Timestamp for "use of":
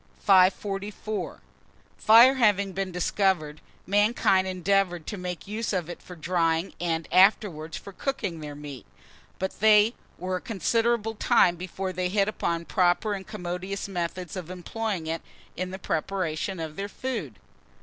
5.47-5.91